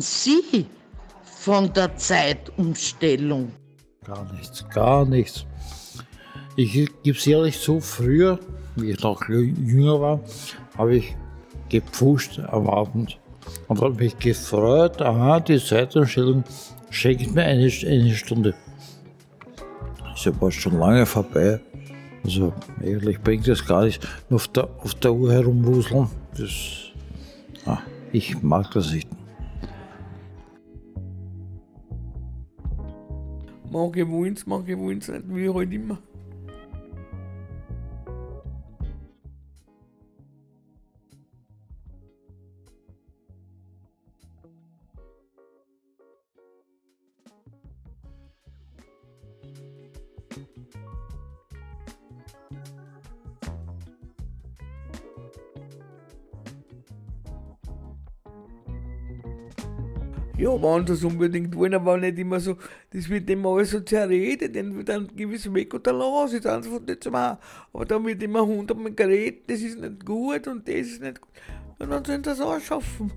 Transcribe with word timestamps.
Sie 0.00 0.66
von 1.24 1.72
der 1.72 1.96
Zeitumstellung? 1.96 3.52
Gar 4.04 4.32
nichts, 4.32 4.68
gar 4.68 5.04
nichts. 5.04 5.46
Ich 6.56 6.72
gebe 6.72 7.18
es 7.18 7.26
ehrlich 7.26 7.58
zu, 7.58 7.80
früher, 7.80 8.38
wie 8.76 8.90
ich 8.90 9.00
noch 9.02 9.26
jünger 9.28 10.00
war, 10.00 10.20
habe 10.76 10.96
ich 10.96 11.16
gepfuscht 11.68 12.38
am 12.38 12.68
Abend 12.68 13.18
und 13.68 13.80
habe 13.80 13.94
mich 13.94 14.18
gefreut, 14.18 15.00
aha, 15.00 15.40
die 15.40 15.58
Zeitumstellung 15.58 16.44
schenkt 16.90 17.34
mir 17.34 17.44
eine, 17.44 17.70
eine 17.86 18.14
Stunde. 18.14 18.54
Ist 20.14 20.26
aber 20.26 20.50
schon 20.50 20.78
lange 20.78 21.06
vorbei. 21.06 21.60
Also 22.24 22.52
eigentlich 22.80 23.20
bringt 23.20 23.48
es 23.48 23.64
gar 23.64 23.84
nicht 23.84 24.06
auf 24.28 24.48
der, 24.48 24.68
auf 24.82 24.94
der 24.96 25.12
Uhr 25.14 25.32
herumwuseln. 25.32 26.08
Das, 26.36 26.50
ah, 27.64 27.78
ich 28.12 28.42
mag 28.42 28.70
das 28.72 28.92
nicht. 28.92 29.08
Manche 33.70 34.08
wollen 34.08 34.34
es 34.34 34.46
nicht, 35.08 35.24
wie 35.28 35.48
halt 35.48 35.72
immer. 35.72 35.98
Ja, 60.40 60.50
wenn 60.62 60.84
es 60.90 61.04
unbedingt 61.04 61.54
wollen, 61.54 61.74
aber 61.74 61.98
nicht 61.98 62.18
immer 62.18 62.40
so, 62.40 62.56
das 62.94 63.10
wird 63.10 63.28
immer 63.28 63.50
alles 63.50 63.72
so 63.72 63.80
zerredet, 63.80 64.56
dann 64.56 64.74
wird 64.74 64.88
ein 64.88 65.06
gewisses 65.14 65.52
Weg 65.52 65.74
oder 65.74 65.92
los, 65.92 66.32
ist 66.32 66.46
eins 66.46 66.66
von 66.66 66.86
dem 66.86 67.14
auch. 67.14 67.36
Aber 67.74 67.84
da 67.84 68.02
wird 68.02 68.22
immer 68.22 68.46
hundertmal 68.46 68.94
geredet, 68.94 69.50
das 69.50 69.60
ist 69.60 69.78
nicht 69.78 70.06
gut 70.06 70.48
und 70.48 70.66
das 70.66 70.76
ist 70.76 71.02
nicht 71.02 71.20
gut. 71.20 71.30
Und 71.78 71.90
dann 71.90 72.02
sollen 72.06 72.24
sie 72.24 72.30
das 72.30 72.40
auch 72.40 72.58
schaffen. 72.58 73.12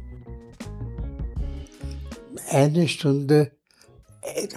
Eine 2.49 2.89
Stunde 2.89 3.51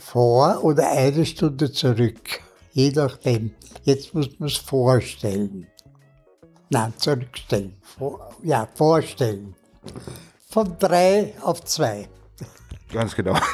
vor 0.01 0.65
oder 0.65 0.91
eine 0.91 1.25
Stunde 1.25 1.71
zurück, 1.71 2.41
je 2.73 2.91
nachdem. 2.91 3.53
Jetzt 3.85 4.13
muss 4.13 4.41
man 4.41 4.49
es 4.49 4.57
vorstellen. 4.57 5.69
Nein, 6.71 6.93
zurückstellen. 6.97 7.77
Vor, 7.81 8.35
ja, 8.43 8.69
vorstellen. 8.75 9.55
Von 10.49 10.77
drei 10.81 11.33
auf 11.43 11.63
zwei. 11.63 12.09
Ganz 12.97 13.15
genau. 13.15 13.37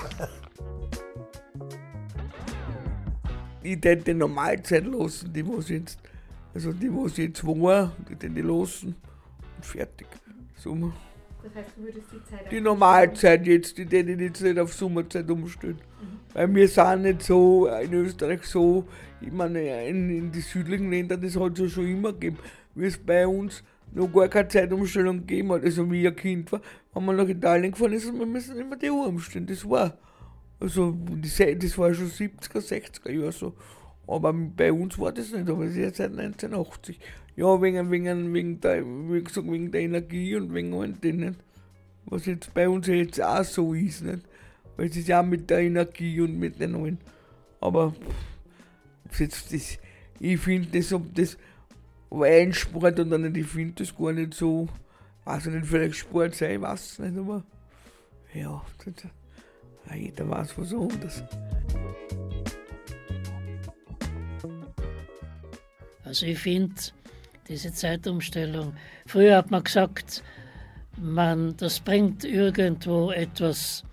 Ich 3.65 3.77
hätte 3.85 3.97
die 3.97 4.15
Normalzeit 4.15 4.85
lassen, 4.85 5.33
die 5.33 5.43
muss 5.45 5.69
jetzt, 5.69 6.01
also 6.53 6.73
die 6.73 6.89
muss 6.89 7.17
jetzt 7.17 7.47
war, 7.47 7.93
die 8.09 8.15
hätte 8.15 8.27
ich 8.27 8.45
lassen 8.45 8.97
und 9.57 9.65
fertig. 9.65 10.09
Sommer. 10.57 10.93
Das 11.45 11.55
heißt, 11.55 11.71
du 11.77 11.83
würdest 11.85 12.07
die 12.13 12.25
Zeit 12.29 12.51
Die 12.51 12.61
Normalzeit 12.61 13.47
jetzt, 13.47 13.79
die 13.79 13.85
hätte 13.85 14.11
ich 14.13 14.21
jetzt 14.21 14.43
nicht 14.43 14.59
auf 14.59 14.75
Sommerzeit 14.75 15.31
umstellen. 15.31 15.79
Weil 16.33 16.53
wir 16.53 16.67
sind 16.67 17.03
nicht 17.03 17.23
so 17.23 17.69
in 17.69 17.93
Österreich 17.95 18.43
so, 18.43 18.85
ich 19.21 19.31
meine, 19.31 19.87
in, 19.87 20.11
in 20.11 20.33
die 20.33 20.41
südlichen 20.41 20.91
Ländern, 20.91 21.23
das 21.23 21.37
hat 21.37 21.53
es 21.53 21.59
ja 21.61 21.69
schon 21.69 21.87
immer 21.87 22.13
gegeben, 22.13 22.39
wie 22.75 22.87
es 22.87 22.99
bei 22.99 23.29
uns 23.29 23.63
noch 23.95 24.13
gar 24.13 24.29
keine 24.29 24.49
Zeitumstellung 24.49 25.19
gegeben 25.19 25.53
hat. 25.53 25.65
Also 25.65 25.91
wie 25.91 26.07
ein 26.07 26.17
Kind 26.17 26.53
war, 26.53 26.61
wenn 26.95 27.05
man 27.05 27.17
nach 27.17 27.29
Italien 27.29 27.73
gefahren 27.73 27.93
ist, 27.93 28.13
wir 28.13 28.27
müssen 28.27 28.59
immer 28.59 28.77
die 28.77 28.91
Uhr 28.91 29.07
umstellen. 29.07 29.47
Das 29.47 29.69
war. 29.69 29.99
Also 30.61 30.97
das 31.21 31.79
war 31.79 31.93
schon 31.93 32.09
70er, 32.09 32.61
60er 32.61 33.11
Jahre 33.11 33.33
so. 33.33 33.55
Aber 34.07 34.33
bei 34.33 34.73
uns 34.73 34.99
war 34.99 35.13
das 35.13 35.33
nicht, 35.33 35.49
aber 35.49 35.65
es 35.65 35.73
ist 35.73 35.79
jetzt 35.79 35.97
seit 35.97 36.11
1980. 36.11 36.99
Ja, 37.35 37.61
wegen, 37.63 37.91
wegen, 37.91 38.35
wegen, 38.35 38.61
der, 38.61 38.85
wie 38.85 39.23
gesagt, 39.23 39.51
wegen 39.51 39.73
der 39.73 39.81
Energie 39.81 40.37
und 40.37 40.55
wegen 40.55 40.75
allem 40.75 41.01
denen. 41.01 41.37
Was 42.05 42.27
jetzt 42.27 42.53
bei 42.53 42.69
uns 42.69 42.87
jetzt 42.87 43.23
auch 43.23 43.45
so 43.45 43.75
ist, 43.75 44.03
nicht? 44.03 44.23
Weil 44.77 44.87
es 44.89 44.97
ist 44.97 45.09
ja 45.09 45.23
mit 45.23 45.49
der 45.51 45.61
Energie 45.61 46.21
und 46.21 46.39
mit 46.39 46.61
den 46.61 46.75
allen. 46.75 46.99
Aber 47.61 47.95
pff, 49.11 49.21
jetzt 49.21 49.53
das, 49.53 49.79
ich 50.19 50.41
finde 50.41 50.79
das, 50.79 50.93
ob 50.93 51.15
das 51.15 51.39
ein 52.21 52.53
Sport 52.53 53.01
oder 53.01 53.19
nicht, 53.19 53.37
ich 53.37 53.47
finde 53.47 53.75
das 53.85 53.97
gar 53.97 54.13
nicht 54.13 54.35
so, 54.35 54.69
weiß 55.25 55.47
ich 55.47 55.53
nicht, 55.53 55.67
vielleicht 55.67 55.97
Sport 55.97 56.35
sein, 56.35 56.57
ich 56.57 56.61
weiß 56.61 56.93
es 56.93 56.99
nicht, 56.99 57.17
aber 57.17 57.43
ja, 58.35 58.63
das, 58.85 59.11
jeder 59.97 60.29
weiß 60.29 60.59
was 60.59 60.73
anderes. 60.73 61.23
Also 66.05 66.27
ich 66.27 66.39
finde 66.39 66.75
diese 67.49 67.73
Zeitumstellung, 67.73 68.75
früher 69.07 69.37
hat 69.37 69.51
man 69.51 69.65
gesagt, 69.65 70.23
man, 70.99 71.57
das 71.57 71.81
bringt 71.81 72.25
irgendwo 72.25 73.11
etwas 73.11 73.85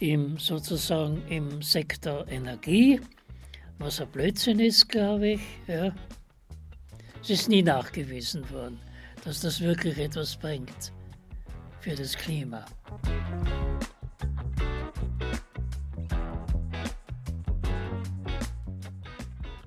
im, 0.00 0.38
sozusagen 0.38 1.22
im 1.28 1.62
Sektor 1.62 2.26
Energie, 2.28 3.00
was 3.78 4.00
ein 4.00 4.08
Blödsinn 4.08 4.58
ist, 4.58 4.88
glaube 4.88 5.32
ich. 5.32 5.40
Ja. 5.66 5.94
Es 7.22 7.28
ist 7.28 7.48
nie 7.48 7.62
nachgewiesen 7.62 8.48
worden, 8.50 8.80
dass 9.24 9.40
das 9.40 9.60
wirklich 9.60 9.98
etwas 9.98 10.36
bringt 10.36 10.92
für 11.80 11.94
das 11.94 12.16
Klima. 12.16 12.64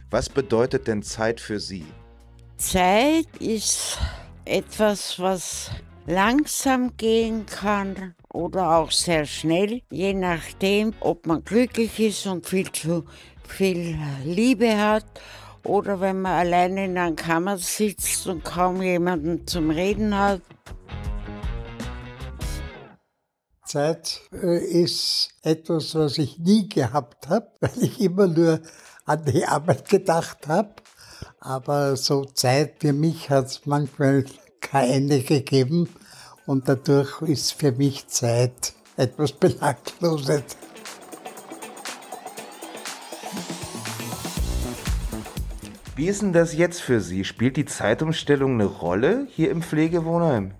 Was 0.09 0.29
bedeutet 0.29 0.87
denn 0.87 1.03
Zeit 1.03 1.39
für 1.39 1.59
Sie? 1.59 1.85
Zeit 2.57 3.27
ist 3.39 3.99
etwas, 4.45 5.19
was 5.19 5.69
langsam 6.07 6.97
gehen 6.97 7.45
kann 7.45 8.15
oder 8.33 8.77
auch 8.77 8.91
sehr 8.91 9.25
schnell, 9.25 9.81
je 9.91 10.13
nachdem, 10.13 10.93
ob 11.01 11.27
man 11.27 11.43
glücklich 11.43 11.99
ist 11.99 12.25
und 12.25 12.47
viel 12.47 12.71
zu 12.71 13.05
viel 13.47 13.97
Liebe 14.25 14.75
hat 14.75 15.05
oder 15.63 16.01
wenn 16.01 16.21
man 16.21 16.33
alleine 16.33 16.85
in 16.85 16.97
einer 16.97 17.15
Kammer 17.15 17.57
sitzt 17.57 18.27
und 18.27 18.43
kaum 18.43 18.81
jemanden 18.81 19.47
zum 19.47 19.69
Reden 19.69 20.17
hat. 20.17 20.41
Zeit 23.65 24.21
äh, 24.31 24.57
ist 24.57 25.29
etwas, 25.41 25.95
was 25.95 26.17
ich 26.19 26.37
nie 26.37 26.69
gehabt 26.69 27.27
habe, 27.29 27.47
weil 27.59 27.71
ich 27.81 27.99
immer 27.99 28.27
nur 28.27 28.61
an 29.05 29.25
die 29.25 29.45
Arbeit 29.45 29.89
gedacht 29.89 30.47
habe. 30.47 30.75
Aber 31.39 31.97
so 31.97 32.25
Zeit 32.25 32.75
für 32.79 32.93
mich 32.93 33.29
hat 33.29 33.47
es 33.47 33.65
manchmal 33.65 34.25
kein 34.61 34.89
Ende 34.89 35.21
gegeben 35.21 35.89
und 36.45 36.69
dadurch 36.69 37.21
ist 37.21 37.53
für 37.53 37.71
mich 37.71 38.07
Zeit 38.07 38.73
etwas 38.95 39.33
Belangloses. 39.33 40.43
Wie 45.95 46.07
ist 46.07 46.23
denn 46.23 46.33
das 46.33 46.55
jetzt 46.55 46.81
für 46.81 47.01
Sie? 47.01 47.23
Spielt 47.23 47.55
die 47.55 47.65
Zeitumstellung 47.65 48.53
eine 48.53 48.65
Rolle 48.65 49.27
hier 49.29 49.51
im 49.51 49.61
Pflegewohnheim? 49.61 50.53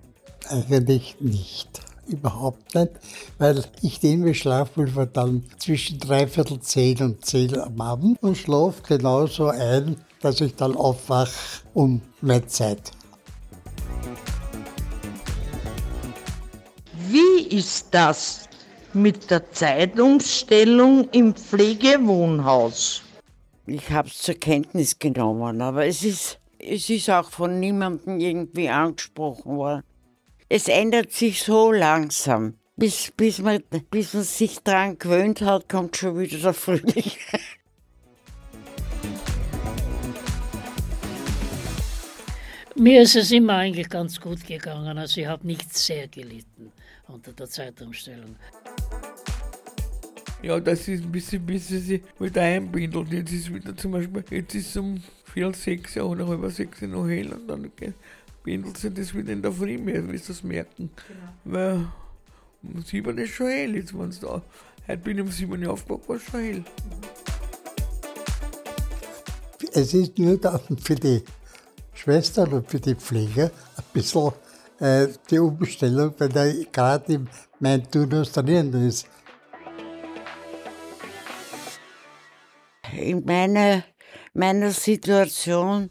Eigentlich 0.48 1.16
nicht. 1.18 1.80
Überhaupt 2.06 2.72
nicht, 2.76 2.92
weil 3.38 3.64
ich 3.82 4.00
nehme 4.00 4.32
Schlafpulver 4.32 5.06
dann 5.06 5.42
zwischen 5.58 5.98
dreiviertel 5.98 6.60
zehn 6.60 7.02
und 7.02 7.24
zehn 7.24 7.58
am 7.58 7.80
Abend 7.80 8.22
und 8.22 8.36
schlafe 8.36 8.82
genauso 8.86 9.48
ein, 9.48 9.96
dass 10.20 10.40
ich 10.40 10.54
dann 10.54 10.76
aufwache 10.76 11.32
um 11.72 12.00
meine 12.20 12.46
Zeit. 12.46 12.92
Wie 17.08 17.48
ist 17.48 17.88
das 17.90 18.48
mit 18.92 19.32
der 19.32 19.50
Zeitumstellung 19.50 21.08
im 21.10 21.34
Pflegewohnhaus? 21.34 23.02
Ich 23.66 23.90
habe 23.90 24.08
es 24.08 24.18
zur 24.18 24.34
Kenntnis 24.34 24.98
genommen, 24.98 25.62
aber 25.62 25.86
es 25.86 26.02
ist, 26.02 26.38
es 26.58 26.90
ist 26.90 27.08
auch 27.08 27.30
von 27.30 27.60
niemandem 27.60 28.20
irgendwie 28.20 28.68
angesprochen 28.68 29.56
worden. 29.56 29.82
Es 30.50 30.68
ändert 30.68 31.12
sich 31.12 31.42
so 31.42 31.72
langsam. 31.72 32.58
Bis, 32.76 33.10
bis, 33.16 33.38
man, 33.38 33.62
bis 33.90 34.12
man 34.12 34.24
sich 34.24 34.58
daran 34.60 34.98
gewöhnt 34.98 35.40
hat, 35.40 35.68
kommt 35.68 35.96
schon 35.96 36.18
wieder 36.18 36.36
der 36.38 36.52
Frühling. 36.52 37.12
Mir 42.76 43.02
ist 43.02 43.14
es 43.14 43.30
immer 43.30 43.54
eigentlich 43.54 43.88
ganz 43.88 44.20
gut 44.20 44.44
gegangen. 44.44 44.98
Also 44.98 45.20
ich 45.20 45.26
habe 45.28 45.46
nicht 45.46 45.72
sehr 45.74 46.08
gelitten 46.08 46.72
unter 47.06 47.32
der 47.32 47.48
Zeitumstellung. 47.48 48.36
Ja, 50.44 50.60
das 50.60 50.86
ist 50.88 51.02
ein 51.02 51.10
bisschen, 51.10 51.46
bis 51.46 51.68
sie 51.68 51.78
sich 51.78 52.02
wieder 52.18 52.42
einbindelt. 52.42 53.10
Jetzt 53.10 53.32
ist 53.32 53.54
wieder 53.54 53.74
zum 53.74 53.92
Beispiel, 53.92 54.22
jetzt 54.30 54.54
ist 54.54 54.68
es 54.68 54.76
um 54.76 55.02
vier, 55.32 55.54
sechs 55.54 55.96
oder 55.96 56.28
halb 56.28 56.52
sechs 56.52 56.82
noch 56.82 57.08
hell 57.08 57.32
und 57.32 57.48
dann 57.48 57.70
bindelt 58.42 58.76
sich 58.76 58.92
das 58.92 59.14
wieder 59.14 59.32
in 59.32 59.40
der 59.40 59.50
Früh 59.50 59.78
mehr, 59.78 60.06
wirst 60.06 60.28
du 60.28 60.32
das 60.34 60.42
merken. 60.42 60.90
Weil 61.44 61.86
Um 62.62 62.82
sieben 62.82 63.16
ist 63.16 63.30
schon 63.30 63.46
hell, 63.46 63.74
jetzt 63.74 63.98
wenn's 63.98 64.20
da. 64.20 64.42
Heute 64.86 64.98
bin 64.98 65.16
ich 65.16 65.24
um 65.24 65.30
sieben 65.30 65.64
Uhr 65.64 65.72
aufgewacht, 65.72 66.08
war 66.10 66.16
es 66.16 66.24
schon 66.24 66.40
hell. 66.40 66.64
Es 69.72 69.94
ist 69.94 70.18
nur 70.18 70.36
dann 70.36 70.60
für 70.78 70.94
die 70.94 71.22
Schwestern 71.94 72.52
und 72.52 72.70
für 72.70 72.80
die 72.80 72.94
Pfleger 72.94 73.50
ein 73.76 73.84
bisschen 73.94 74.32
äh, 74.78 75.08
die 75.30 75.38
Umstellung, 75.38 76.12
weil 76.18 76.36
er 76.36 76.52
gerade 76.70 77.14
im 77.14 77.28
mein 77.60 77.90
Turnus 77.90 78.32
drin 78.32 78.74
ist. 78.74 79.06
In 82.98 83.24
meiner, 83.24 83.84
meiner 84.32 84.70
Situation 84.70 85.90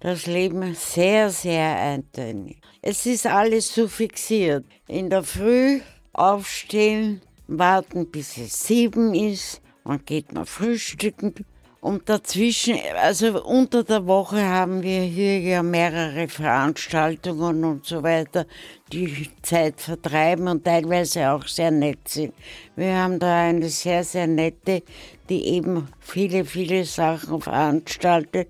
das 0.00 0.26
Leben 0.26 0.74
sehr, 0.74 1.30
sehr 1.30 1.78
eintönig. 1.78 2.60
Es 2.82 3.06
ist 3.06 3.26
alles 3.26 3.74
so 3.74 3.88
fixiert. 3.88 4.66
In 4.86 5.08
der 5.08 5.22
Früh 5.22 5.80
aufstehen, 6.12 7.22
warten 7.46 8.10
bis 8.10 8.36
es 8.36 8.66
sieben 8.66 9.14
ist, 9.14 9.62
dann 9.84 10.04
geht 10.04 10.32
man 10.32 10.46
frühstücken. 10.46 11.34
Und 11.80 12.08
dazwischen, 12.08 12.78
also 13.02 13.44
unter 13.44 13.84
der 13.84 14.06
Woche 14.06 14.42
haben 14.42 14.82
wir 14.82 15.02
hier 15.02 15.38
ja 15.40 15.62
mehrere 15.62 16.28
Veranstaltungen 16.28 17.62
und 17.62 17.84
so 17.84 18.02
weiter, 18.02 18.46
die 18.90 19.28
Zeit 19.42 19.82
vertreiben 19.82 20.48
und 20.48 20.64
teilweise 20.64 21.30
auch 21.30 21.46
sehr 21.46 21.70
nett 21.70 22.08
sind. 22.08 22.32
Wir 22.74 22.96
haben 22.96 23.18
da 23.18 23.48
eine 23.48 23.68
sehr, 23.68 24.02
sehr 24.02 24.26
nette, 24.26 24.82
die 25.28 25.46
eben 25.46 25.88
viele, 26.00 26.44
viele 26.44 26.84
Sachen 26.84 27.40
veranstaltet. 27.40 28.48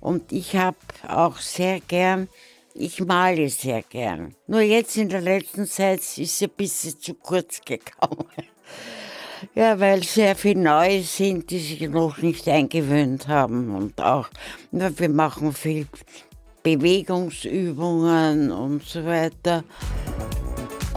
Und 0.00 0.32
ich 0.32 0.56
habe 0.56 0.76
auch 1.06 1.38
sehr 1.38 1.80
gern 1.80 2.28
ich 2.80 3.00
male 3.00 3.48
sehr 3.48 3.82
gern. 3.82 4.36
Nur 4.46 4.60
jetzt 4.60 4.96
in 4.96 5.08
der 5.08 5.20
letzten 5.20 5.66
Zeit 5.66 5.98
ist 5.98 6.18
es 6.18 6.42
ein 6.42 6.50
bisschen 6.56 7.00
zu 7.00 7.14
kurz 7.14 7.60
gekommen. 7.64 8.26
Ja, 9.54 9.78
weil 9.78 10.02
sehr 10.02 10.34
viele 10.34 10.62
neue 10.62 11.00
sind, 11.02 11.50
die 11.50 11.60
sich 11.60 11.88
noch 11.88 12.18
nicht 12.18 12.48
eingewöhnt 12.48 13.28
haben. 13.28 13.72
Und 13.72 14.00
auch, 14.00 14.28
ja, 14.72 14.90
wir 14.98 15.08
machen 15.08 15.52
viel 15.52 15.86
Bewegungsübungen 16.64 18.50
und 18.50 18.82
so 18.82 19.04
weiter. 19.04 19.62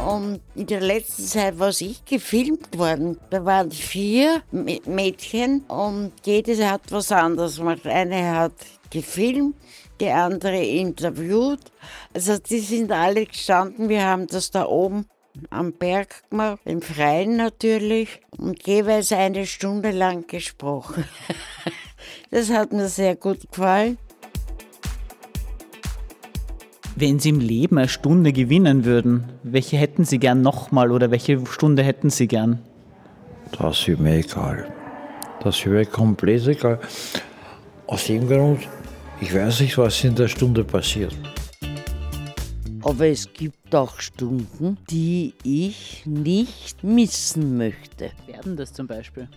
Und 0.08 0.42
in 0.56 0.68
der 0.68 0.82
letzten 0.82 1.24
Zeit 1.24 1.60
was 1.60 1.82
ich 1.82 2.04
gefilmt 2.06 2.78
worden. 2.78 3.20
Da 3.30 3.46
waren 3.46 3.72
vier 3.72 4.42
Mädchen 4.52 5.62
und 5.68 6.14
jedes 6.26 6.64
hat 6.64 6.82
was 6.92 7.12
anderes 7.12 7.58
gemacht. 7.58 7.86
Eine 7.86 8.36
hat 8.36 8.54
gefilmt, 8.90 9.56
die 10.00 10.10
andere 10.10 10.64
interviewt. 10.64 11.72
Also 12.14 12.38
die 12.38 12.60
sind 12.60 12.92
alle 12.92 13.26
gestanden, 13.26 13.90
wir 13.90 14.06
haben 14.06 14.28
das 14.28 14.52
da 14.52 14.66
oben 14.66 15.06
am 15.50 15.74
Berg 15.74 16.30
gemacht, 16.30 16.60
im 16.66 16.82
Freien 16.82 17.38
natürlich, 17.38 18.20
und 18.38 18.66
jeweils 18.68 19.12
eine 19.12 19.46
Stunde 19.46 19.92
lang 19.92 20.28
gesprochen. 20.28 21.06
das 22.32 22.50
hat 22.50 22.74
mir 22.74 22.90
sehr 22.90 23.16
gut 23.16 23.50
gefallen. 23.50 23.98
Wenn 27.02 27.18
Sie 27.18 27.30
im 27.30 27.40
Leben 27.40 27.80
eine 27.80 27.90
Stunde 27.90 28.32
gewinnen 28.32 28.86
würden, 28.86 29.24
welche 29.42 29.76
hätten 29.76 30.06
Sie 30.06 30.20
gern 30.20 30.44
nochmal 30.44 30.92
oder 30.92 31.10
welche 31.10 31.44
Stunde 31.48 31.82
hätten 31.82 32.12
Sie 32.12 32.28
gern? 32.28 32.60
Das 33.58 33.88
ist 33.88 34.00
mir 34.00 34.18
egal. 34.18 34.72
Das 35.42 35.58
ist 35.58 35.66
mir 35.66 35.84
komplett 35.88 36.46
egal. 36.46 36.80
Aus 37.88 38.06
dem 38.06 38.28
Grund, 38.28 38.70
ich 39.20 39.34
weiß 39.34 39.62
nicht, 39.62 39.80
was 39.80 40.04
in 40.04 40.14
der 40.14 40.28
Stunde 40.28 40.64
passiert. 40.64 41.16
Aber 42.84 43.08
es 43.08 43.34
gibt 43.34 43.74
auch 43.74 44.00
Stunden, 44.00 44.78
die 44.92 45.34
ich 45.44 46.04
nicht 46.06 46.84
missen 46.84 47.58
möchte. 47.58 48.12
Werden 48.28 48.56
das 48.56 48.74
zum 48.74 48.86
Beispiel? 48.86 49.28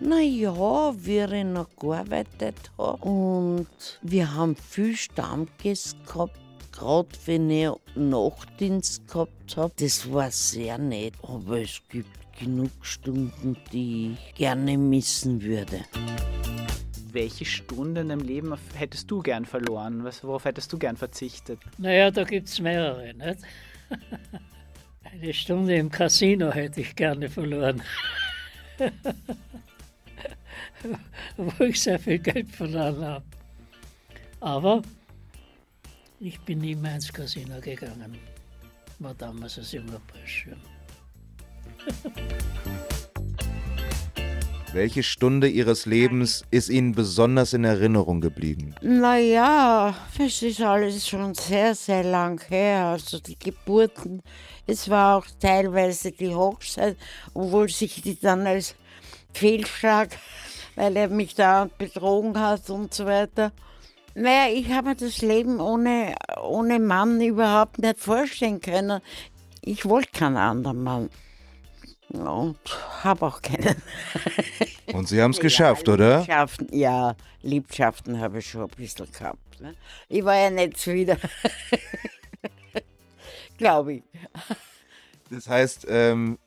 Naja, 0.00 0.94
wie 0.96 1.18
ich 1.18 1.44
noch 1.44 1.68
gearbeitet 1.78 2.72
habe. 2.78 3.04
Und 3.06 3.66
wir 4.00 4.34
haben 4.34 4.56
viel 4.56 4.96
Stammgäste 4.96 5.98
gehabt, 6.06 6.38
gerade 6.72 7.08
wenn 7.26 7.50
ich 7.50 7.70
Nachtdienst 7.94 9.06
gehabt 9.06 9.56
habe. 9.56 9.72
Das 9.78 10.10
war 10.12 10.30
sehr 10.30 10.78
nett. 10.78 11.14
Aber 11.22 11.60
es 11.60 11.80
gibt 11.88 12.08
genug 12.38 12.70
Stunden, 12.80 13.56
die 13.72 14.14
ich 14.14 14.34
gerne 14.34 14.76
missen 14.76 15.42
würde 15.42 15.84
welche 17.12 17.44
Stunde 17.44 18.00
in 18.00 18.08
deinem 18.08 18.26
Leben 18.26 18.56
hättest 18.74 19.10
du 19.10 19.20
gern 19.20 19.44
verloren? 19.44 20.04
Was, 20.04 20.24
worauf 20.24 20.44
hättest 20.44 20.72
du 20.72 20.78
gern 20.78 20.96
verzichtet? 20.96 21.58
Naja, 21.78 22.10
da 22.10 22.24
gibt 22.24 22.48
es 22.48 22.60
mehrere. 22.60 23.14
Nicht? 23.14 23.38
Eine 25.04 25.34
Stunde 25.34 25.74
im 25.74 25.90
Casino 25.90 26.50
hätte 26.50 26.80
ich 26.80 26.96
gerne 26.96 27.28
verloren. 27.28 27.82
Wo 31.36 31.64
ich 31.64 31.80
sehr 31.80 31.98
viel 31.98 32.18
Geld 32.18 32.48
verloren 32.50 33.04
habe. 33.04 33.24
Aber 34.40 34.82
ich 36.22 36.40
bin 36.40 36.58
nie 36.58 36.76
mehr 36.76 36.94
ins 36.94 37.12
Casino 37.12 37.60
gegangen. 37.60 38.16
War 39.00 39.14
damals 39.14 39.58
als 39.58 39.72
junger 39.72 40.00
Bursche. 40.06 40.56
Welche 44.72 45.02
Stunde 45.02 45.48
Ihres 45.48 45.84
Lebens 45.84 46.44
ist 46.50 46.70
Ihnen 46.70 46.92
besonders 46.92 47.52
in 47.52 47.64
Erinnerung 47.64 48.22
geblieben? 48.22 48.74
Naja, 48.80 49.94
es 50.18 50.40
ist 50.42 50.62
alles 50.62 51.06
schon 51.06 51.34
sehr, 51.34 51.74
sehr 51.74 52.02
lang 52.04 52.40
her. 52.48 52.86
Also 52.86 53.18
die 53.18 53.38
Geburten, 53.38 54.22
es 54.66 54.88
war 54.88 55.18
auch 55.18 55.26
teilweise 55.40 56.12
die 56.12 56.34
Hochzeit, 56.34 56.96
obwohl 57.34 57.68
sich 57.68 58.00
die 58.00 58.18
dann 58.18 58.46
als 58.46 58.74
Fehlschlag, 59.34 60.16
weil 60.74 60.96
er 60.96 61.08
mich 61.08 61.34
da 61.34 61.68
betrogen 61.76 62.38
hat 62.40 62.70
und 62.70 62.94
so 62.94 63.04
weiter. 63.04 63.52
Naja, 64.14 64.52
ich 64.52 64.70
habe 64.70 64.90
mir 64.90 64.96
das 64.96 65.22
Leben 65.22 65.60
ohne, 65.60 66.14
ohne 66.42 66.78
Mann 66.78 67.20
überhaupt 67.20 67.78
nicht 67.78 67.98
vorstellen 67.98 68.60
können. 68.60 69.00
Ich 69.62 69.86
wollte 69.86 70.10
keinen 70.12 70.36
anderen 70.36 70.82
Mann 70.82 71.10
und 72.12 72.58
habe 73.02 73.26
auch 73.26 73.40
keinen. 73.40 73.76
Und 74.92 75.08
Sie 75.08 75.22
haben 75.22 75.30
es 75.30 75.40
geschafft, 75.40 75.88
ja, 75.88 75.94
oder? 75.94 76.18
Liebschaften, 76.18 76.68
ja, 76.70 77.16
Liebschaften 77.40 78.20
habe 78.20 78.40
ich 78.40 78.50
schon 78.50 78.62
ein 78.62 78.70
bisschen 78.76 79.10
gehabt. 79.10 79.60
Ne? 79.60 79.74
Ich 80.08 80.22
war 80.24 80.36
ja 80.36 80.50
nicht 80.50 80.86
wieder. 80.86 81.16
Glaube 83.58 83.94
ich. 83.94 84.02
Das 85.30 85.48
heißt, 85.48 85.86
ähm, 85.88 86.38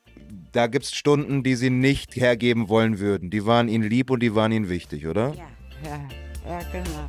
da 0.52 0.68
gibt 0.68 0.86
es 0.86 0.94
Stunden, 0.94 1.42
die 1.42 1.56
Sie 1.56 1.72
nicht 1.72 2.16
hergeben 2.16 2.70
wollen 2.70 3.00
würden. 3.00 3.32
Die 3.32 3.46
waren 3.46 3.68
Ihnen 3.68 3.90
lieb 3.90 4.12
und 4.12 4.22
die 4.22 4.36
waren 4.36 4.52
Ihnen 4.52 4.70
wichtig, 4.70 5.08
oder? 5.08 5.34
Ja, 5.34 5.48
ja, 5.90 6.00
ja 6.48 6.60
genau. 6.72 7.08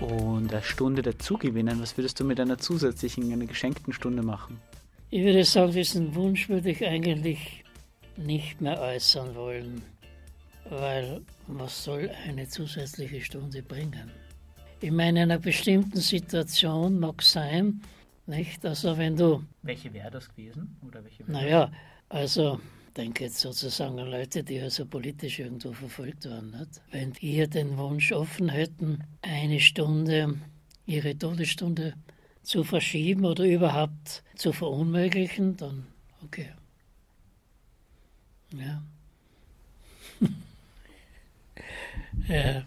Und 0.00 0.52
eine 0.52 0.62
Stunde 0.62 1.02
dazugewinnen, 1.02 1.80
was 1.80 1.96
würdest 1.96 2.20
du 2.20 2.24
mit 2.24 2.38
einer 2.38 2.58
zusätzlichen, 2.58 3.32
einer 3.32 3.46
geschenkten 3.46 3.92
Stunde 3.92 4.22
machen? 4.22 4.60
Ich 5.10 5.24
würde 5.24 5.44
sagen, 5.44 5.72
diesen 5.72 6.14
Wunsch 6.14 6.48
würde 6.48 6.70
ich 6.70 6.84
eigentlich 6.84 7.64
nicht 8.16 8.60
mehr 8.60 8.80
äußern 8.80 9.34
wollen, 9.34 9.82
weil 10.68 11.22
was 11.46 11.84
soll 11.84 12.10
eine 12.26 12.48
zusätzliche 12.48 13.20
Stunde 13.20 13.62
bringen? 13.62 14.10
Ich 14.80 14.90
meine, 14.90 15.22
in 15.22 15.30
einer 15.30 15.38
bestimmten 15.40 16.00
Situation 16.00 16.98
mag 16.98 17.22
sein, 17.22 17.80
nicht? 18.26 18.64
Also 18.66 18.98
wenn 18.98 19.16
du... 19.16 19.44
Welche 19.62 19.92
wäre 19.92 20.10
das 20.10 20.28
gewesen? 20.28 20.76
Oder 20.86 21.02
welche 21.04 21.30
naja, 21.30 21.70
also 22.08 22.60
denke 22.96 23.24
jetzt 23.24 23.40
sozusagen 23.40 23.98
an 23.98 24.08
Leute, 24.08 24.44
die 24.44 24.60
also 24.60 24.86
politisch 24.86 25.40
irgendwo 25.40 25.72
verfolgt 25.72 26.28
waren. 26.28 26.50
Nicht? 26.50 26.80
Wenn 26.90 27.12
die 27.12 27.48
den 27.48 27.76
Wunsch 27.76 28.12
offen 28.12 28.48
hätten, 28.48 29.04
eine 29.22 29.60
Stunde, 29.60 30.38
ihre 30.86 31.16
Todesstunde 31.16 31.94
zu 32.42 32.62
verschieben 32.62 33.24
oder 33.24 33.44
überhaupt 33.44 34.22
zu 34.36 34.52
verunmöglichen, 34.52 35.56
dann 35.56 35.86
okay. 36.22 36.52
Ja. 38.52 38.82
ja. 42.28 42.66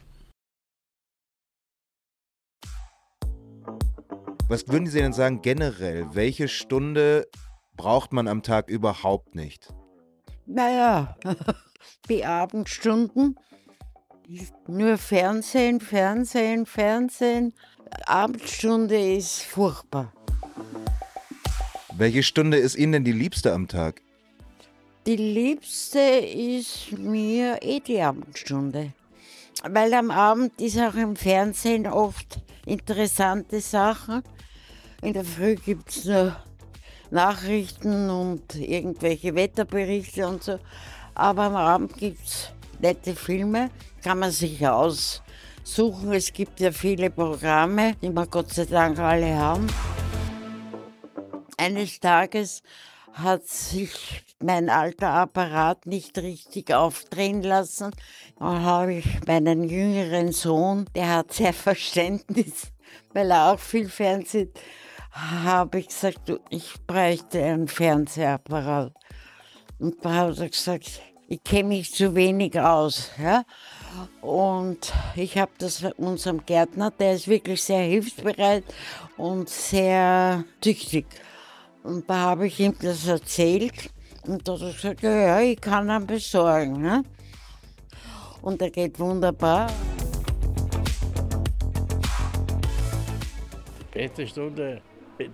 Was 4.49 4.67
würden 4.67 4.87
Sie 4.87 4.99
denn 4.99 5.13
sagen 5.13 5.41
generell? 5.41 6.07
Welche 6.13 6.47
Stunde 6.47 7.27
braucht 7.75 8.13
man 8.13 8.27
am 8.27 8.43
Tag 8.43 8.69
überhaupt 8.69 9.35
nicht? 9.35 9.73
Naja, 10.47 11.15
die 12.09 12.25
Abendstunden. 12.25 13.37
Nur 14.67 14.97
Fernsehen, 14.97 15.79
Fernsehen, 15.79 16.65
Fernsehen. 16.65 17.53
Abendstunde 18.05 19.15
ist 19.15 19.43
furchtbar. 19.43 20.13
Welche 21.95 22.23
Stunde 22.23 22.57
ist 22.57 22.75
Ihnen 22.75 22.93
denn 22.93 23.03
die 23.03 23.11
liebste 23.11 23.53
am 23.53 23.67
Tag? 23.67 24.01
Die 25.05 25.15
liebste 25.15 25.99
ist 25.99 26.91
mir 26.97 27.59
eh 27.61 27.79
die 27.79 28.01
Abendstunde. 28.01 28.93
Weil 29.63 29.93
am 29.93 30.11
Abend 30.11 30.59
ist 30.61 30.79
auch 30.79 30.95
im 30.95 31.15
Fernsehen 31.15 31.87
oft 31.87 32.39
interessante 32.65 33.59
Sachen. 33.59 34.21
In 35.01 35.13
der 35.13 35.23
Früh 35.23 35.55
gibt 35.55 35.89
es 35.89 36.05
nur 36.05 36.35
Nachrichten 37.11 38.09
und 38.09 38.55
irgendwelche 38.55 39.35
Wetterberichte 39.35 40.27
und 40.27 40.43
so. 40.43 40.59
Aber 41.15 41.43
am 41.43 41.55
Abend 41.55 41.97
gibt 41.97 42.25
es 42.25 42.51
nette 42.79 43.15
Filme, 43.15 43.69
kann 44.03 44.19
man 44.19 44.31
sich 44.31 44.67
aussuchen. 44.67 46.13
Es 46.13 46.31
gibt 46.31 46.59
ja 46.59 46.71
viele 46.71 47.09
Programme, 47.09 47.95
die 48.01 48.11
wir 48.11 48.27
Gott 48.27 48.53
sei 48.53 48.65
Dank 48.65 48.99
alle 48.99 49.35
haben. 49.35 49.67
Eines 51.57 51.99
Tages 51.99 52.61
hat 53.13 53.47
sich 53.47 54.23
mein 54.39 54.69
alter 54.69 55.09
Apparat 55.09 55.87
nicht 55.87 56.17
richtig 56.19 56.73
aufdrehen 56.73 57.41
lassen. 57.41 57.91
Dann 58.37 58.61
habe 58.61 58.93
ich 58.95 59.05
meinen 59.25 59.63
jüngeren 59.63 60.31
Sohn, 60.31 60.85
der 60.95 61.15
hat 61.15 61.33
sehr 61.33 61.53
Verständnis, 61.53 62.71
weil 63.13 63.31
er 63.31 63.51
auch 63.51 63.59
viel 63.59 63.89
Fernsehen, 63.89 64.51
habe 65.17 65.79
ich 65.79 65.87
gesagt, 65.87 66.29
du, 66.29 66.39
ich 66.49 66.75
bräuchte 66.85 67.43
einen 67.43 67.67
Fernsehapparat. 67.67 68.93
Und 69.79 70.03
da 70.03 70.13
hat 70.13 70.39
er 70.39 70.49
gesagt, 70.49 71.01
ich 71.27 71.43
kenne 71.43 71.69
mich 71.69 71.91
zu 71.91 72.15
wenig 72.15 72.59
aus. 72.59 73.11
Ja? 73.21 73.43
Und 74.21 74.93
ich 75.15 75.37
habe 75.37 75.51
das 75.57 75.83
unserem 75.97 76.45
Gärtner, 76.45 76.91
der 76.91 77.13
ist 77.13 77.27
wirklich 77.27 77.63
sehr 77.63 77.83
hilfsbereit 77.83 78.63
und 79.17 79.49
sehr 79.49 80.43
tüchtig. 80.61 81.05
Und 81.83 82.09
da 82.09 82.15
habe 82.15 82.47
ich 82.47 82.59
ihm 82.59 82.75
das 82.79 83.07
erzählt 83.07 83.89
und 84.25 84.47
da 84.47 84.53
hat 84.53 84.61
er 84.61 84.73
gesagt, 84.73 85.01
ja, 85.01 85.11
ja, 85.11 85.39
ich 85.39 85.59
kann 85.59 85.89
ihn 85.89 86.05
besorgen. 86.05 86.81
Ne? 86.81 87.03
Und 88.41 88.61
er 88.61 88.69
geht 88.69 88.99
wunderbar. 88.99 89.67
Beste 93.91 94.27
Stunde 94.27 94.81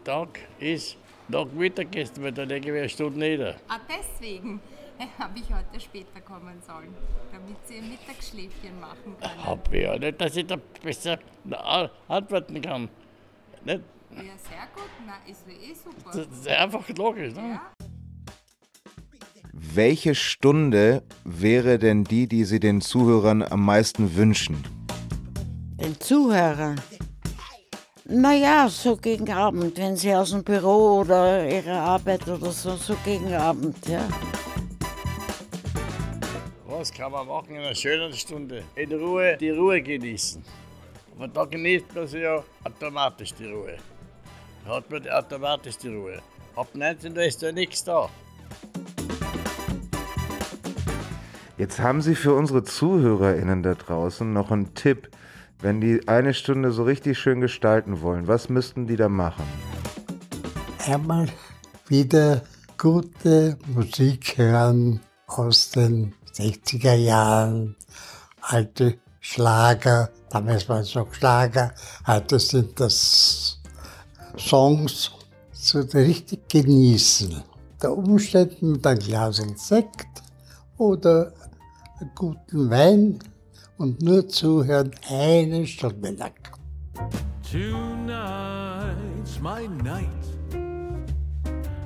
Tag 0.04 0.40
ist 0.60 0.98
nach 1.28 1.46
Mittagessen, 1.52 2.24
weil 2.24 2.32
da 2.32 2.44
lege 2.44 2.72
ich 2.72 2.78
eine 2.80 2.90
Stunde 2.90 3.20
nieder. 3.20 3.56
Ah, 3.68 3.80
deswegen 3.90 4.60
habe 5.20 5.40
ich 5.40 5.46
heute 5.54 5.80
später 5.80 6.22
kommen 6.22 6.62
sollen, 6.66 6.94
damit 7.32 7.58
Sie 7.66 7.78
ein 7.78 7.90
Mittagsschläfchen 7.90 8.80
machen 8.80 9.16
können. 9.20 9.46
Hab 9.46 9.74
ich 9.74 9.84
ja 9.84 9.98
nicht, 9.98 10.20
dass 10.22 10.36
ich 10.36 10.46
da 10.48 10.58
besser 10.82 11.20
na- 11.44 11.90
antworten 12.08 12.62
kann. 12.62 12.90
Nicht? 13.66 13.82
Ja, 14.12 14.18
sehr 14.22 14.68
gut. 14.76 14.90
Na, 15.06 15.14
ist 15.30 15.46
eh 15.48 15.74
super. 15.74 16.12
Das 16.18 16.28
ist 16.28 16.48
einfach 16.48 16.88
logisch. 16.90 17.34
Ne? 17.34 17.50
Ja. 17.50 17.62
Welche 19.54 20.14
Stunde 20.16 21.04
wäre 21.24 21.80
denn 21.80 22.04
die, 22.04 22.28
die 22.28 22.44
Sie 22.44 22.60
den 22.60 22.82
Zuhörern 22.82 23.42
am 23.44 23.66
meisten 23.66 24.16
wünschen? 24.16 24.64
Den 25.82 26.00
Zuhörern. 26.00 26.80
Naja, 28.06 28.68
so 28.68 28.98
gegen 28.98 29.32
Abend, 29.32 29.78
wenn 29.78 29.96
sie 29.96 30.14
aus 30.14 30.32
dem 30.32 30.44
Büro 30.44 31.00
oder 31.00 31.48
ihrer 31.48 31.80
Arbeit 31.80 32.28
oder 32.28 32.52
so, 32.52 32.76
so 32.76 32.98
gegen 33.06 33.34
Abend, 33.34 33.78
ja. 33.88 34.02
Was 36.68 36.92
kann 36.92 37.14
man 37.14 37.26
machen 37.28 37.56
in 37.56 37.62
einer 37.62 37.74
schönen 37.74 38.12
Stunde? 38.12 38.64
In 38.76 38.92
Ruhe 38.92 39.38
die 39.40 39.52
Ruhe 39.52 39.82
genießen. 39.82 40.44
Aber 41.16 41.30
da 41.30 41.46
genießt 41.46 41.96
man 41.96 42.08
sie 42.08 42.20
ja 42.20 42.44
automatisch 42.66 43.34
die 43.36 43.46
Ruhe. 43.46 43.78
Da 44.66 44.76
hat 44.76 44.92
man 44.92 45.08
automatisch 45.08 45.78
die 45.78 45.96
Ruhe. 45.96 46.22
Ab 46.58 46.68
19 46.74 47.16
Uhr 47.16 47.24
ist 47.24 47.42
ja 47.42 47.54
nichts 47.54 47.86
da. 47.86 48.10
Jetzt 51.58 51.80
haben 51.80 52.02
Sie 52.02 52.16
für 52.16 52.34
unsere 52.34 52.66
ZuhörerInnen 52.66 53.64
da 53.64 53.76
draußen 53.76 54.34
noch 54.34 54.52
einen 54.52 54.74
Tipp, 54.74 55.08
wenn 55.60 55.82
die 55.82 56.08
eine 56.08 56.34
Stunde 56.34 56.72
so 56.72 56.84
richtig 56.84 57.18
schön 57.18 57.42
gestalten 57.42 58.02
wollen. 58.02 58.28
Was 58.28 58.50
müssten 58.50 58.88
die 58.88 58.96
da 58.96 59.10
machen? 59.10 59.44
Einmal 60.86 61.30
wieder 61.88 62.42
gute 62.78 63.58
Musik 63.74 64.38
hören 64.38 65.00
aus 65.28 65.70
den 65.70 66.14
60er 66.34 66.96
Jahren, 66.96 67.76
alte 68.42 68.98
Schlager, 69.20 70.10
damals 70.30 70.68
waren 70.68 70.82
es 70.82 70.96
noch 70.96 71.14
Schlager, 71.14 71.74
heute 72.06 72.40
sind 72.40 72.78
das 72.80 73.62
Songs, 74.38 75.12
so 75.54 75.80
richtig 75.80 76.50
genießen. 76.50 77.42
Der 77.82 77.98
Umständen 77.98 78.74
mit 78.74 78.86
einem 78.86 79.00
Glas 79.00 79.42
Sekt 79.56 80.08
oder 80.78 81.32
guten 82.16 82.70
Wein 82.70 83.20
und 83.78 84.02
nur 84.02 84.28
zuhören 84.28 84.92
eine 85.10 85.66
Stunde 85.66 86.12
lang. 86.12 86.34
Tonight's 87.50 89.40
my 89.42 89.68
night. 89.84 90.08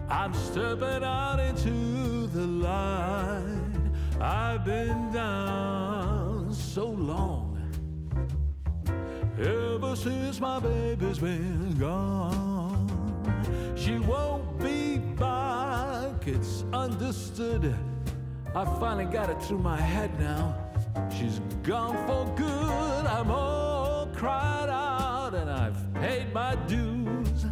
I'm 0.10 0.34
stepping 0.34 1.04
out 1.04 1.40
into 1.40 2.28
the 2.28 2.46
light. 2.46 3.44
I've 4.22 4.64
been 4.64 5.12
down 5.12 6.52
so 6.52 6.88
long. 6.88 7.58
Ever 9.38 9.96
since 9.96 10.40
my 10.40 10.60
baby's 10.60 11.20
been 11.20 11.76
gone. 11.78 12.88
She 13.76 14.00
won't 14.00 14.58
be 14.60 14.98
back, 14.98 16.26
it's 16.26 16.64
understood. 16.74 17.76
I 18.56 18.66
finally 18.80 19.06
got 19.06 19.30
it 19.30 19.42
through 19.44 19.60
my 19.60 19.80
head 19.80 20.18
now. 20.20 20.67
She's 21.18 21.40
gone 21.64 21.96
for 22.08 22.26
good. 22.36 23.06
I'm 23.06 23.32
all 23.32 24.08
cried 24.14 24.70
out 24.70 25.34
and 25.34 25.50
I've 25.50 25.94
paid 25.94 26.34
my 26.34 26.56
dues. 26.68 27.46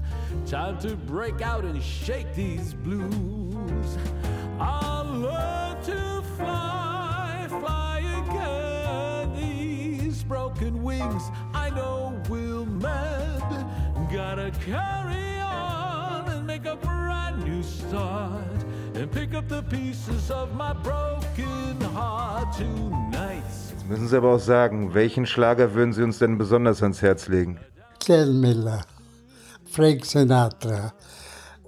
Time 0.46 0.78
to 0.80 0.96
break 0.96 1.42
out 1.42 1.64
and 1.64 1.82
shake 1.82 2.34
these 2.36 2.74
blues. 2.74 3.98
I 4.60 5.02
love 5.02 5.86
to 5.86 6.24
fly, 6.38 7.48
fly 7.50 8.00
again. 8.28 9.36
These 9.36 10.24
broken 10.24 10.84
wings 10.84 11.24
I 11.54 11.70
know 11.72 12.22
will 12.30 12.66
mend. 12.66 13.66
Gotta 14.12 14.52
carry 14.66 15.40
on 15.40 16.30
and 16.30 16.46
make 16.48 16.66
a 16.66 16.76
brand 16.76 17.44
new 17.44 17.64
start. 17.64 18.64
And 18.94 19.12
pick 19.12 19.34
up 19.34 19.50
the 19.50 19.64
pieces 19.64 20.32
of 20.32 20.56
my 20.56 20.74
broken 20.74 21.82
heart 21.82 22.54
tonight. 22.56 23.15
Müssen 23.88 24.08
Sie 24.08 24.18
aber 24.18 24.34
auch 24.34 24.40
sagen, 24.40 24.94
welchen 24.96 25.28
Schlager 25.28 25.76
würden 25.76 25.94
Sie 25.94 26.02
uns 26.02 26.18
denn 26.18 26.38
besonders 26.38 26.82
ans 26.82 27.02
Herz 27.04 27.28
legen? 27.28 27.60
Glenn 28.04 28.40
Miller, 28.40 28.82
Frank 29.70 30.06
Sinatra. 30.06 30.94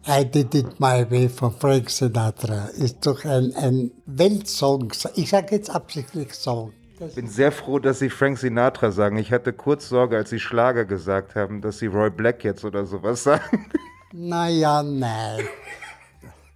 I 0.07 0.23
Did 0.25 0.55
It 0.55 0.79
My 0.79 1.05
Way 1.11 1.29
von 1.29 1.51
Frank 1.51 1.89
Sinatra 1.89 2.69
ist 2.77 3.05
doch 3.05 3.23
ein, 3.25 3.53
ein 3.55 3.91
Weltsong. 4.05 4.93
Ich 5.15 5.29
sage 5.29 5.55
jetzt 5.55 5.69
absichtlich 5.69 6.33
Song. 6.33 6.71
Ich 6.99 7.13
bin 7.13 7.27
sehr 7.27 7.51
froh, 7.51 7.77
dass 7.77 7.99
Sie 7.99 8.09
Frank 8.09 8.39
Sinatra 8.39 8.89
sagen. 8.91 9.17
Ich 9.17 9.31
hatte 9.31 9.53
kurz 9.53 9.87
Sorge, 9.89 10.17
als 10.17 10.31
Sie 10.31 10.39
Schlager 10.39 10.85
gesagt 10.85 11.35
haben, 11.35 11.61
dass 11.61 11.77
Sie 11.77 11.87
Roy 11.87 12.09
Black 12.09 12.43
jetzt 12.43 12.65
oder 12.65 12.85
sowas 12.85 13.23
sagen. 13.23 13.69
Naja, 14.13 14.81
nein. 14.81 15.45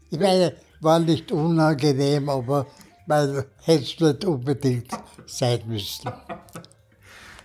Ich 0.10 0.20
meine, 0.20 0.54
war 0.80 1.00
nicht 1.00 1.32
unangenehm, 1.32 2.30
aber 2.30 2.66
man 3.12 3.44
hätte 3.66 3.84
es 3.84 4.00
nicht 4.00 4.26
unbedingt 4.26 4.92
sein 5.26 5.60
müssen. 5.68 6.10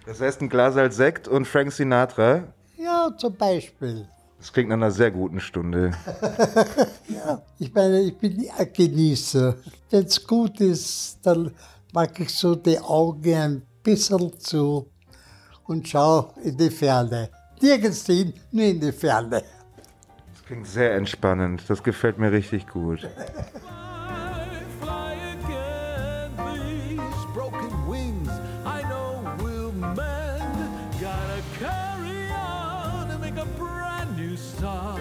Das 0.07 0.21
heißt 0.21 0.41
ein 0.41 0.49
Glas 0.49 0.77
als 0.77 0.95
Sekt 0.97 1.27
und 1.27 1.45
Frank 1.45 1.73
Sinatra. 1.73 2.45
Ja, 2.77 3.11
zum 3.19 3.35
Beispiel. 3.35 4.07
Das 4.39 4.53
klingt 4.53 4.69
nach 4.69 4.77
einer 4.77 4.93
sehr 4.93 5.11
guten 5.11 5.41
Stunde. 5.41 5.91
Ja, 7.09 7.43
ich 7.59 7.73
meine, 7.73 8.01
ich 8.03 8.17
bin 8.17 8.47
ein 8.57 8.73
Genießer. 8.73 9.57
Wenn 9.91 10.05
es 10.05 10.25
gut 10.25 10.61
ist, 10.61 11.19
dann 11.23 11.53
mag 11.93 12.21
ich 12.21 12.33
so 12.33 12.55
die 12.55 12.79
Augen 12.79 13.35
ein 13.35 13.63
bisschen 13.83 14.39
zu 14.39 14.87
und 15.65 15.89
schaue 15.89 16.31
in 16.45 16.57
die 16.57 16.71
Ferne. 16.71 17.31
Nirgends 17.61 18.07
hin, 18.07 18.33
nur 18.53 18.67
in 18.67 18.81
die 18.81 18.93
Ferne. 18.93 19.43
Das 20.33 20.45
klingt 20.47 20.67
sehr 20.67 20.95
entspannend. 20.95 21.63
Das 21.67 21.83
gefällt 21.83 22.19
mir 22.19 22.31
richtig 22.31 22.69
gut. 22.69 23.09
start. 34.57 35.01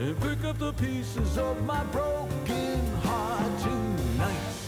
And 0.00 0.18
pick 0.20 0.44
up 0.44 0.58
the 0.58 0.72
pieces 0.72 1.38
of 1.38 1.62
my 1.64 1.84
broken 1.84 2.80
heart 3.02 3.58
tonight. 3.60 4.58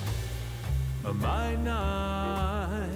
My 1.14 1.54
night, 1.56 2.88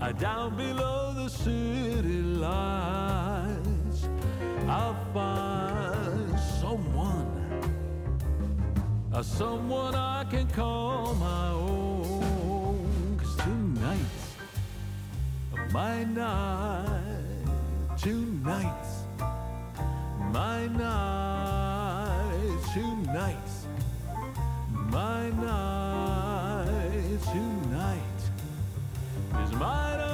uh, 0.00 0.12
down 0.12 0.56
below 0.56 1.14
the 1.14 1.28
city 1.28 2.22
lights, 2.22 4.08
I'll 4.68 4.96
find 5.14 6.38
someone 6.60 7.30
uh, 9.12 9.22
someone 9.22 9.94
I 9.94 10.24
can 10.24 10.48
call 10.48 11.14
my 11.14 11.50
own. 11.50 13.16
'Cause 13.16 13.36
tonight, 13.36 14.14
my 15.72 16.02
night, 16.04 17.46
tonight, 17.96 18.86
my 20.34 20.66
night 20.66 22.58
tonight, 22.72 23.50
my 24.90 25.30
night 25.30 27.20
tonight 27.32 28.22
is 29.44 29.52
mine. 29.52 30.13